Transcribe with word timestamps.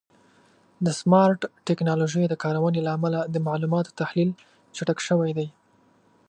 د 0.85 0.87
سمارټ 0.99 1.41
ټکنالوژیو 1.67 2.29
د 2.29 2.35
کارونې 2.43 2.79
له 2.83 2.91
امله 2.97 3.19
د 3.33 3.35
معلوماتو 3.47 3.95
تحلیل 4.01 4.29
چټک 4.75 4.97
شوی 5.07 5.31
دی. 5.37 5.47